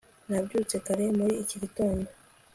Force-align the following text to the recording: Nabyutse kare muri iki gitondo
Nabyutse 0.29 0.75
kare 0.85 1.05
muri 1.17 1.33
iki 1.43 1.55
gitondo 1.63 2.09